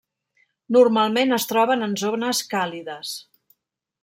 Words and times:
Normalment 0.77 1.37
es 1.37 1.45
troben 1.51 1.89
en 1.89 1.95
zones 2.05 2.43
càlides. 2.55 3.17